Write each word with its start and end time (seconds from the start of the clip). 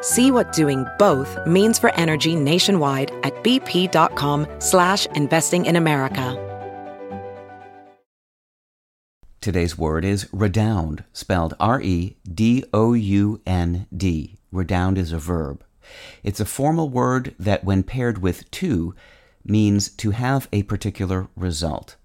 See 0.00 0.30
what 0.30 0.52
doing 0.52 0.86
both 0.98 1.46
means 1.46 1.78
for 1.78 1.94
energy 1.94 2.34
nationwide 2.34 3.10
at 3.22 3.34
bp.com 3.44 4.46
slash 4.58 5.06
investing 5.14 5.66
in 5.66 5.76
America. 5.76 6.46
Today's 9.40 9.78
word 9.78 10.04
is 10.04 10.28
redound, 10.32 11.04
spelled 11.14 11.54
R-E-D-O-U-N-D. 11.58 12.16
Redound 14.52 14.98
is 14.98 15.12
a 15.12 15.18
verb. 15.18 15.64
It's 16.22 16.40
a 16.40 16.44
formal 16.44 16.90
word 16.90 17.34
that 17.38 17.64
when 17.64 17.82
paired 17.82 18.18
with 18.18 18.50
to 18.50 18.94
means 19.42 19.88
to 19.92 20.10
have 20.10 20.46
a 20.52 20.62
particular 20.64 21.28
result. 21.36 21.96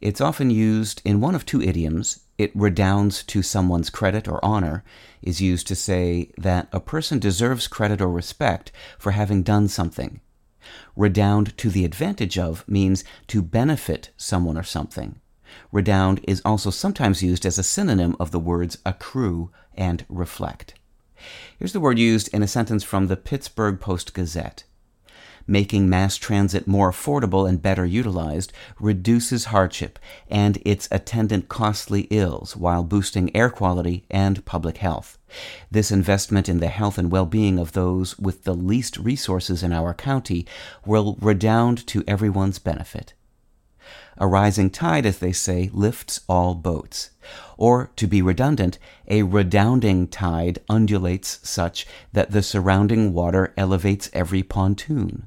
It's 0.00 0.20
often 0.20 0.50
used 0.50 1.02
in 1.04 1.20
one 1.20 1.34
of 1.34 1.44
two 1.44 1.60
idioms. 1.60 2.20
It 2.38 2.56
redounds 2.56 3.22
to 3.24 3.42
someone's 3.42 3.90
credit 3.90 4.26
or 4.26 4.42
honor, 4.42 4.82
is 5.20 5.42
used 5.42 5.66
to 5.66 5.74
say 5.74 6.30
that 6.38 6.68
a 6.72 6.80
person 6.80 7.18
deserves 7.18 7.68
credit 7.68 8.00
or 8.00 8.10
respect 8.10 8.72
for 8.98 9.10
having 9.10 9.42
done 9.42 9.68
something. 9.68 10.20
Redound 10.96 11.56
to 11.58 11.68
the 11.68 11.84
advantage 11.84 12.38
of 12.38 12.66
means 12.66 13.04
to 13.26 13.42
benefit 13.42 14.10
someone 14.16 14.56
or 14.56 14.62
something. 14.62 15.20
Redound 15.70 16.20
is 16.26 16.40
also 16.44 16.70
sometimes 16.70 17.22
used 17.22 17.44
as 17.44 17.58
a 17.58 17.62
synonym 17.62 18.16
of 18.18 18.30
the 18.30 18.38
words 18.38 18.78
accrue 18.86 19.50
and 19.74 20.06
reflect. 20.08 20.74
Here's 21.58 21.74
the 21.74 21.80
word 21.80 21.98
used 21.98 22.28
in 22.32 22.42
a 22.42 22.48
sentence 22.48 22.84
from 22.84 23.08
the 23.08 23.16
Pittsburgh 23.16 23.78
Post 23.78 24.14
Gazette 24.14 24.64
making 25.50 25.88
mass 25.88 26.16
transit 26.16 26.66
more 26.66 26.90
affordable 26.90 27.48
and 27.48 27.60
better 27.60 27.84
utilized 27.84 28.52
reduces 28.78 29.46
hardship 29.46 29.98
and 30.30 30.58
its 30.64 30.88
attendant 30.90 31.48
costly 31.48 32.02
ills 32.10 32.56
while 32.56 32.84
boosting 32.84 33.34
air 33.34 33.50
quality 33.50 34.04
and 34.10 34.44
public 34.44 34.78
health. 34.78 35.18
This 35.70 35.90
investment 35.90 36.48
in 36.48 36.60
the 36.60 36.68
health 36.68 36.96
and 36.96 37.10
well 37.10 37.26
being 37.26 37.58
of 37.58 37.72
those 37.72 38.18
with 38.18 38.44
the 38.44 38.54
least 38.54 38.96
resources 38.96 39.62
in 39.62 39.72
our 39.72 39.92
county 39.92 40.46
will 40.86 41.18
redound 41.20 41.86
to 41.88 42.04
everyone's 42.06 42.58
benefit. 42.58 43.14
A 44.18 44.26
rising 44.26 44.70
tide, 44.70 45.06
as 45.06 45.18
they 45.18 45.32
say, 45.32 45.70
lifts 45.72 46.20
all 46.28 46.54
boats. 46.54 47.10
Or, 47.56 47.90
to 47.96 48.06
be 48.06 48.20
redundant, 48.20 48.78
a 49.08 49.22
redounding 49.22 50.08
tide 50.08 50.58
undulates 50.68 51.40
such 51.42 51.86
that 52.12 52.30
the 52.30 52.42
surrounding 52.42 53.14
water 53.14 53.54
elevates 53.56 54.10
every 54.12 54.42
pontoon. 54.42 55.26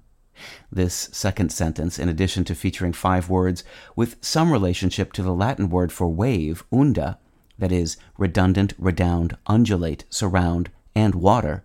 This 0.71 1.09
second 1.11 1.51
sentence, 1.51 1.99
in 1.99 2.09
addition 2.09 2.43
to 2.45 2.55
featuring 2.55 2.93
five 2.93 3.29
words 3.29 3.63
with 3.95 4.17
some 4.21 4.51
relationship 4.51 5.13
to 5.13 5.23
the 5.23 5.33
Latin 5.33 5.69
word 5.69 5.91
for 5.91 6.07
wave, 6.07 6.63
unda, 6.71 7.19
that 7.57 7.71
is, 7.71 7.97
redundant, 8.17 8.73
redound, 8.77 9.37
undulate, 9.47 10.05
surround, 10.09 10.69
and 10.95 11.15
water, 11.15 11.63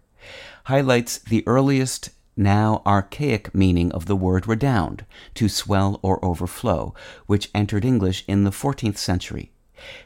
highlights 0.64 1.18
the 1.18 1.46
earliest 1.46 2.10
now 2.36 2.82
archaic 2.86 3.54
meaning 3.54 3.90
of 3.92 4.06
the 4.06 4.16
word 4.16 4.46
redound, 4.46 5.04
to 5.34 5.48
swell 5.48 5.98
or 6.02 6.24
overflow, 6.24 6.94
which 7.26 7.50
entered 7.54 7.84
English 7.84 8.24
in 8.28 8.44
the 8.44 8.50
14th 8.50 8.96
century. 8.96 9.50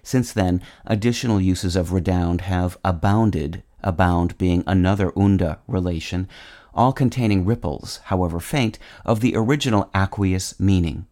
Since 0.03 0.33
then, 0.33 0.63
additional 0.87 1.41
uses 1.41 1.77
of 1.77 1.93
redound 1.93 2.43
have 2.43 2.79
abounded, 2.85 3.63
abound 3.83 4.39
being 4.39 4.65
another 4.67 5.13
unda 5.19 5.59
relation, 5.67 6.29
all 6.75 6.93
containing 6.93 7.45
ripples, 7.45 8.01
however 8.05 8.41
faint, 8.41 8.79
of 9.05 9.21
the 9.21 9.37
original 9.37 9.91
aqueous 9.95 10.59
meaning. 10.59 11.07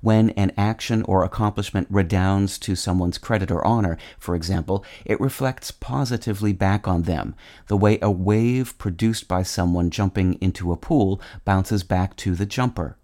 When 0.00 0.30
an 0.30 0.52
action 0.56 1.02
or 1.04 1.24
accomplishment 1.24 1.88
redounds 1.90 2.58
to 2.60 2.76
someone's 2.76 3.18
credit 3.18 3.50
or 3.50 3.66
honor, 3.66 3.96
for 4.18 4.34
example, 4.34 4.84
it 5.04 5.20
reflects 5.20 5.70
positively 5.70 6.52
back 6.52 6.86
on 6.86 7.02
them, 7.02 7.34
the 7.68 7.76
way 7.76 7.98
a 8.00 8.10
wave 8.10 8.76
produced 8.78 9.28
by 9.28 9.42
someone 9.42 9.90
jumping 9.90 10.34
into 10.34 10.72
a 10.72 10.76
pool 10.76 11.20
bounces 11.44 11.82
back 11.82 12.16
to 12.16 12.34
the 12.34 12.46
jumper. 12.46 12.96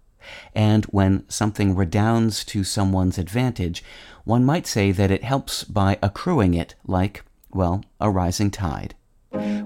And 0.53 0.85
when 0.85 1.27
something 1.29 1.75
redounds 1.75 2.43
to 2.45 2.63
someone's 2.63 3.17
advantage, 3.17 3.83
one 4.25 4.45
might 4.45 4.67
say 4.67 4.91
that 4.91 5.11
it 5.11 5.23
helps 5.23 5.63
by 5.63 5.97
accruing 6.03 6.53
it, 6.53 6.75
like, 6.85 7.23
well, 7.51 7.83
a 7.99 8.11
rising 8.11 8.51
tide. 8.51 8.93